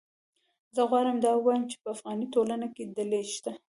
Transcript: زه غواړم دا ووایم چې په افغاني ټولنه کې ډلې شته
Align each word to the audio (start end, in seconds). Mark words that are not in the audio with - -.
زه 0.75 0.81
غواړم 0.89 1.17
دا 1.25 1.31
ووایم 1.35 1.63
چې 1.71 1.77
په 1.83 1.87
افغاني 1.95 2.25
ټولنه 2.33 2.67
کې 2.75 2.83
ډلې 2.95 3.21
شته 3.33 3.51